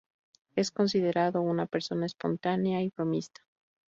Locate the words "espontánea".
2.07-2.81